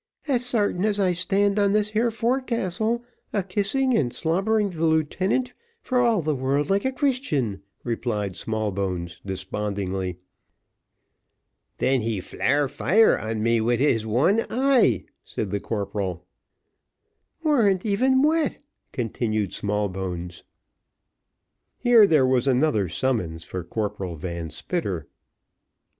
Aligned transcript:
"As 0.27 0.43
sartin 0.43 0.83
as 0.83 0.99
I 0.99 1.13
stands 1.13 1.59
on 1.59 1.73
this 1.73 1.91
here 1.91 2.09
forecastle 2.09 3.03
a 3.33 3.43
kissing 3.43 3.95
and 3.95 4.11
slobbering 4.11 4.71
the 4.71 4.87
lieutenant 4.87 5.53
for 5.79 5.99
all 5.99 6.23
the 6.23 6.33
world 6.35 6.71
like 6.71 6.85
a 6.85 6.91
Christian," 6.91 7.61
replied 7.83 8.35
Smallbones, 8.35 9.21
despondingly. 9.23 10.17
"Then 11.77 12.01
he 12.01 12.19
flare 12.19 12.67
fire 12.67 13.15
on 13.19 13.43
me 13.43 13.61
wid 13.61 13.79
his 13.79 14.03
one 14.07 14.41
eye," 14.49 15.03
said 15.23 15.51
the 15.51 15.59
corporal. 15.59 16.25
"Warn't 17.43 17.85
even 17.85 18.23
wet," 18.23 18.57
continued 18.91 19.53
Smallbones. 19.53 20.43
Here 21.77 22.07
there 22.07 22.25
was 22.25 22.47
another 22.47 22.89
summons 22.89 23.43
for 23.45 23.63
Corporal 23.63 24.15
Van 24.15 24.49
Spitter. 24.49 25.07